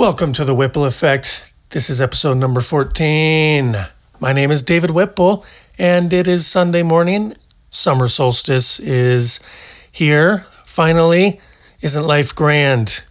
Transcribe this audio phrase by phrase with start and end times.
[0.00, 1.52] Welcome to the Whipple Effect.
[1.72, 3.76] This is episode number 14.
[4.18, 5.44] My name is David Whipple,
[5.78, 7.34] and it is Sunday morning.
[7.68, 9.40] Summer solstice is
[9.92, 10.38] here.
[10.64, 11.38] Finally,
[11.82, 13.04] isn't life grand?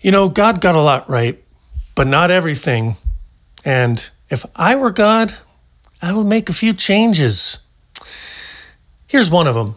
[0.00, 1.44] You know, God got a lot right,
[1.94, 2.94] but not everything.
[3.62, 5.34] And if I were God,
[6.00, 7.60] I would make a few changes.
[9.06, 9.74] Here's one of them.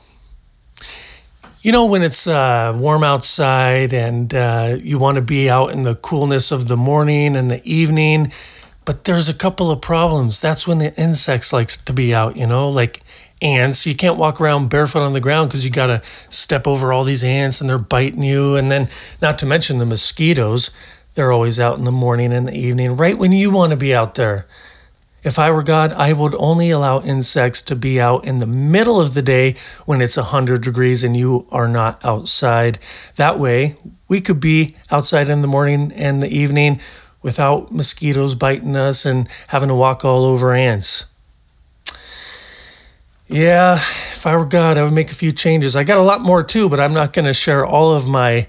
[1.61, 5.83] You know, when it's uh, warm outside and uh, you want to be out in
[5.83, 8.31] the coolness of the morning and the evening,
[8.85, 10.39] but there's a couple of problems.
[10.39, 13.01] That's when the insects likes to be out, you know, like
[13.41, 13.85] ants.
[13.85, 17.03] You can't walk around barefoot on the ground because you got to step over all
[17.03, 18.55] these ants and they're biting you.
[18.55, 18.87] And then,
[19.21, 20.71] not to mention the mosquitoes,
[21.15, 23.93] they're always out in the morning and the evening, right when you want to be
[23.93, 24.47] out there.
[25.21, 29.01] If I were God, I would only allow insects to be out in the middle
[29.01, 29.55] of the day
[29.85, 32.79] when it's 100 degrees and you are not outside.
[33.17, 33.75] That way,
[34.07, 36.79] we could be outside in the morning and the evening
[37.21, 41.05] without mosquitoes biting us and having to walk all over ants.
[43.27, 45.75] Yeah, if I were God, I would make a few changes.
[45.75, 48.47] I got a lot more too, but I'm not going to share all of my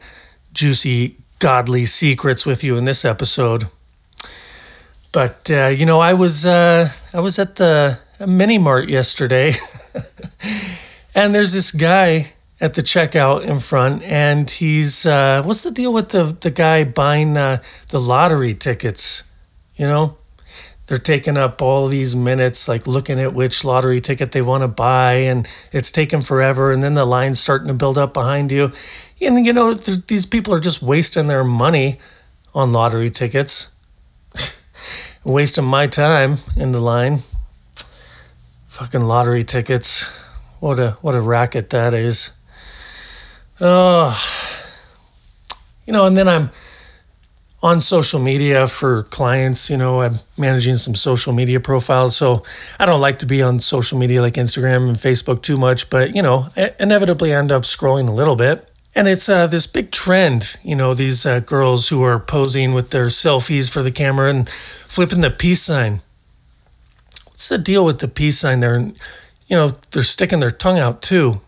[0.52, 3.64] juicy, godly secrets with you in this episode.
[5.12, 9.52] But uh, you know, I was uh, I was at the mini mart yesterday,
[11.14, 15.92] and there's this guy at the checkout in front, and he's uh, what's the deal
[15.92, 19.28] with the the guy buying uh, the lottery tickets?
[19.74, 20.16] You know,
[20.86, 24.68] they're taking up all these minutes, like looking at which lottery ticket they want to
[24.68, 28.70] buy, and it's taking forever, and then the line's starting to build up behind you,
[29.20, 31.98] and you know th- these people are just wasting their money
[32.54, 33.74] on lottery tickets
[35.24, 37.18] wasting my time in the line.
[38.66, 40.16] Fucking lottery tickets.
[40.60, 42.36] What a what a racket that is.
[43.60, 44.16] Oh,
[45.86, 46.50] you know, and then I'm
[47.62, 49.68] on social media for clients.
[49.68, 52.42] You know, I'm managing some social media profiles, so
[52.78, 55.90] I don't like to be on social media like Instagram and Facebook too much.
[55.90, 58.69] But you know, I inevitably end up scrolling a little bit.
[58.94, 62.90] And it's uh, this big trend, you know, these uh, girls who are posing with
[62.90, 66.00] their selfies for the camera and flipping the peace sign.
[67.26, 68.78] What's the deal with the peace sign there?
[68.78, 71.40] You know, they're sticking their tongue out too.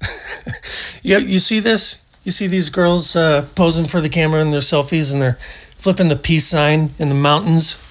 [1.02, 2.04] yeah, you see this?
[2.24, 5.38] You see these girls uh, posing for the camera in their selfies and they're
[5.76, 7.82] flipping the peace sign in the mountains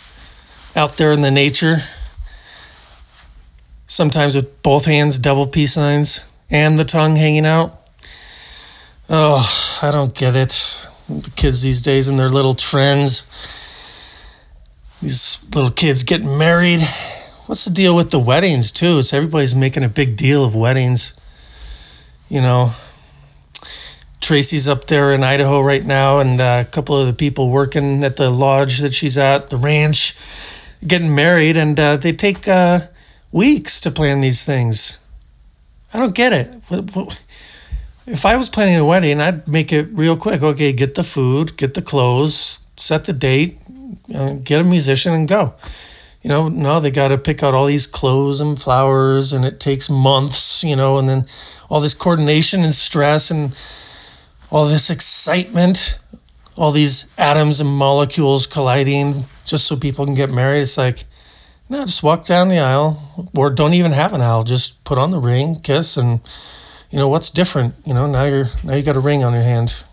[0.76, 1.78] out there in the nature.
[3.88, 7.85] Sometimes with both hands, double peace signs, and the tongue hanging out.
[9.08, 10.50] Oh, I don't get it.
[11.08, 13.22] The kids these days and their little trends.
[15.02, 16.82] These little kids getting married.
[17.46, 19.04] What's the deal with the weddings, too?
[19.04, 21.14] So everybody's making a big deal of weddings.
[22.30, 22.72] You know,
[24.20, 28.04] Tracy's up there in Idaho right now, and uh, a couple of the people working
[28.04, 30.18] at the lodge that she's at, the ranch,
[30.88, 32.80] getting married, and uh, they take uh,
[33.32, 35.06] weeks to plan these things.
[35.94, 36.56] I don't get it.
[36.70, 37.25] What, what,
[38.06, 40.42] if I was planning a wedding, I'd make it real quick.
[40.44, 43.58] Okay, get the food, get the clothes, set the date,
[44.44, 45.54] get a musician, and go.
[46.22, 49.60] You know, no, they got to pick out all these clothes and flowers, and it
[49.60, 51.26] takes months, you know, and then
[51.70, 53.56] all this coordination and stress and
[54.50, 56.00] all this excitement,
[56.56, 60.62] all these atoms and molecules colliding just so people can get married.
[60.62, 61.04] It's like,
[61.70, 64.44] no, just walk down the aisle, or don't even have an aisle.
[64.44, 66.22] Just put on the ring, kiss, and
[66.96, 67.76] you know what's different?
[67.86, 69.84] You know now you're now you got a ring on your hand.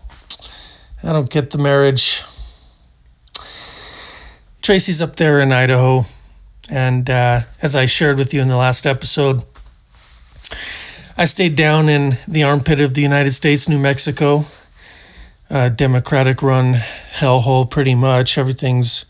[1.03, 2.23] I don't get the marriage.
[4.61, 6.03] Tracy's up there in idaho
[6.71, 9.43] and uh, as i shared with you in the last episode
[11.17, 14.45] i stayed down in the armpit of the united states new mexico
[15.75, 18.37] democratic run hellhole pretty much.
[18.37, 19.05] Everything's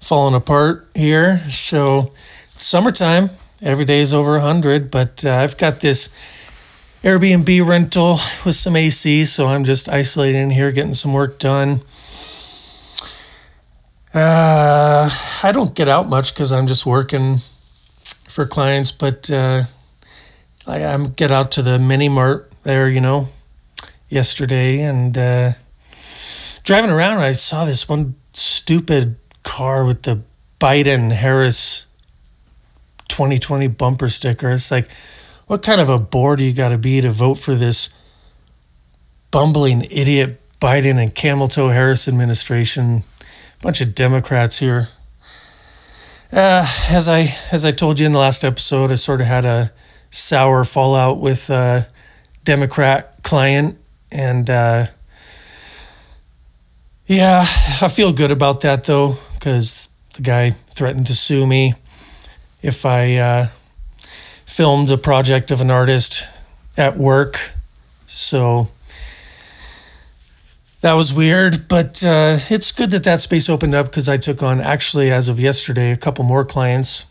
[0.00, 1.38] falling apart here.
[1.50, 2.08] So
[2.46, 3.30] summertime
[3.62, 6.14] every day is over 100 but uh, i've got this
[7.04, 8.12] Airbnb rental
[8.46, 11.82] with some AC, so I'm just isolating in here, getting some work done.
[14.14, 15.10] Uh,
[15.42, 17.36] I don't get out much because I'm just working
[18.26, 19.64] for clients, but uh,
[20.66, 23.26] I, I get out to the mini mart there, you know,
[24.08, 25.52] yesterday and uh,
[26.62, 27.18] driving around.
[27.18, 30.22] I saw this one stupid car with the
[30.58, 31.86] Biden Harris
[33.08, 34.52] 2020 bumper sticker.
[34.52, 34.88] It's like,
[35.46, 37.98] what kind of a bore do you got to be to vote for this
[39.30, 43.02] bumbling idiot Biden and Camel Toe Harris administration?
[43.62, 44.88] Bunch of Democrats here.
[46.32, 49.44] Uh, as I as I told you in the last episode, I sort of had
[49.44, 49.72] a
[50.10, 51.86] sour fallout with a
[52.44, 53.78] Democrat client,
[54.12, 54.86] and uh,
[57.06, 57.40] Yeah,
[57.82, 61.74] I feel good about that though, because the guy threatened to sue me
[62.62, 63.46] if I uh,
[64.46, 66.24] filmed a project of an artist
[66.76, 67.50] at work.
[68.06, 68.68] So
[70.84, 74.42] that was weird, but uh, it's good that that space opened up because I took
[74.42, 77.06] on, actually, as of yesterday, a couple more clients.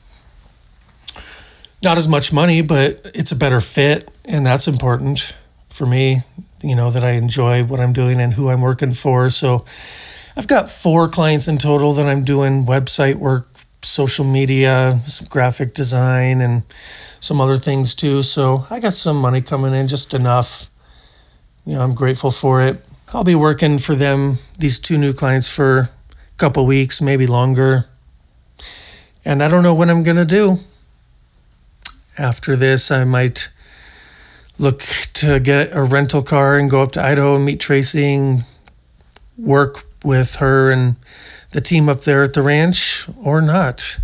[1.82, 5.34] Not as much money, but it's a better fit, and that's important
[5.68, 6.18] for me,
[6.62, 9.30] you know, that I enjoy what I'm doing and who I'm working for.
[9.30, 9.66] So
[10.38, 13.53] I've got four clients in total that I'm doing website work,
[13.94, 16.64] social media, some graphic design, and
[17.20, 18.24] some other things too.
[18.24, 20.70] So I got some money coming in, just enough.
[21.66, 22.84] You know, I'm grateful for it.
[23.14, 25.90] I'll be working for them, these two new clients, for a
[26.38, 27.86] couple weeks, maybe longer.
[29.24, 30.58] And I don't know what I'm going to do.
[32.18, 33.50] After this, I might
[34.60, 34.82] look
[35.14, 38.44] to get a rental car and go up to Idaho and meet Tracy and
[39.38, 40.96] work with her and
[41.54, 43.98] the team up there at the ranch or not.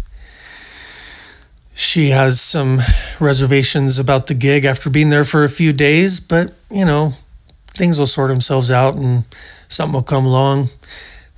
[1.74, 2.80] She has some
[3.20, 7.14] reservations about the gig after being there for a few days, but you know,
[7.68, 9.24] things will sort themselves out and
[9.68, 10.70] something will come along.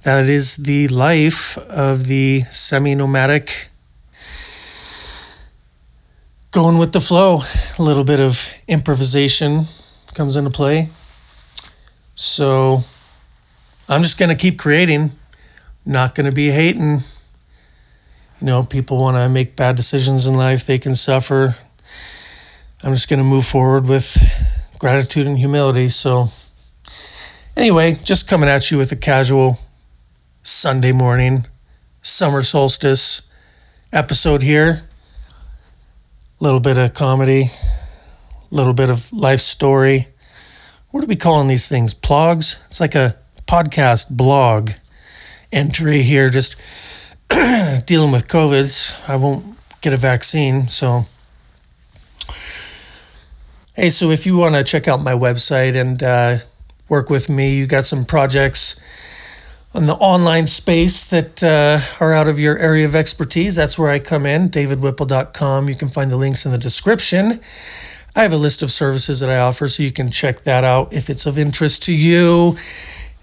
[0.03, 3.69] That is the life of the semi nomadic
[6.51, 7.41] going with the flow.
[7.79, 9.61] A little bit of improvisation
[10.15, 10.89] comes into play.
[12.15, 12.83] So
[13.87, 15.11] I'm just going to keep creating,
[15.85, 16.99] not going to be hating.
[18.39, 21.55] You know, people want to make bad decisions in life, they can suffer.
[22.83, 24.17] I'm just going to move forward with
[24.79, 25.89] gratitude and humility.
[25.89, 26.27] So,
[27.55, 29.59] anyway, just coming at you with a casual
[30.41, 31.45] Sunday morning,
[32.01, 33.31] summer solstice
[33.93, 34.83] episode here
[36.39, 37.49] A little bit of comedy,
[38.51, 40.07] a little bit of life story.
[40.89, 41.93] What are we calling these things?
[41.93, 42.65] Blogs?
[42.65, 44.71] It's like a podcast blog
[45.51, 46.55] entry here, just
[47.85, 49.09] dealing with COVIDs.
[49.09, 49.45] I won't
[49.81, 51.05] get a vaccine, so.
[53.73, 56.37] Hey, so if you want to check out my website and uh,
[56.89, 58.79] work with me, you got some projects
[59.73, 63.55] on the online space that uh, are out of your area of expertise.
[63.55, 65.69] That's where I come in, davidwhipple.com.
[65.69, 67.39] You can find the links in the description.
[68.13, 70.93] I have a list of services that I offer, so you can check that out
[70.93, 72.57] if it's of interest to you.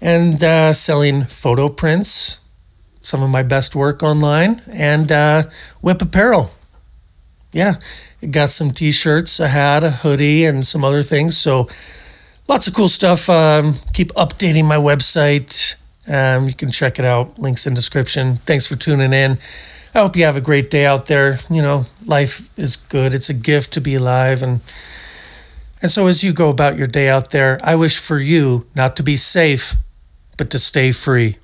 [0.01, 2.39] And uh, selling photo prints,
[3.01, 5.43] some of my best work online, and uh,
[5.81, 6.49] whip apparel.
[7.51, 7.73] Yeah,
[8.31, 11.35] got some t shirts, a hat, a hoodie, and some other things.
[11.35, 11.67] So
[12.47, 13.29] lots of cool stuff.
[13.29, 15.79] Um, keep updating my website
[16.09, 17.37] um, you can check it out.
[17.37, 18.35] Links in description.
[18.35, 19.37] Thanks for tuning in.
[19.93, 21.37] I hope you have a great day out there.
[21.49, 23.13] You know, life is good.
[23.13, 24.61] It's a gift to be alive and
[25.81, 28.97] and so as you go about your day out there, I wish for you not
[28.97, 29.75] to be safe,
[30.39, 31.37] but to stay free.